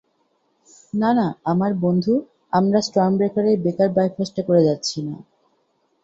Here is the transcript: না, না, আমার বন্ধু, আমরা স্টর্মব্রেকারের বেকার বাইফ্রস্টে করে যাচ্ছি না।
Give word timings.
না, 0.93 1.09
না, 1.13 1.27
আমার 1.45 1.71
বন্ধু, 1.81 2.13
আমরা 2.53 2.79
স্টর্মব্রেকারের 2.81 3.57
বেকার 3.59 3.89
বাইফ্রস্টে 3.89 4.41
করে 4.47 4.61
যাচ্ছি 4.63 4.97
না। 5.01 5.15